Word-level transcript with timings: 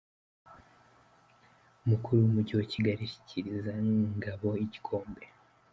Umukuru 1.83 2.17
w'Umujyi 2.19 2.53
wa 2.59 2.65
Kigali 2.71 3.01
ashyikiriza 3.05 3.71
Ngabo 4.17 4.49
igikombe. 4.65 5.23